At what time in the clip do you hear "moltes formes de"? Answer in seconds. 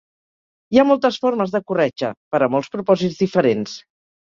0.91-1.61